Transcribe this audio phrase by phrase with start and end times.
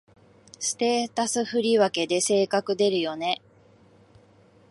[0.59, 3.39] ステータス振り分けで性格出るよね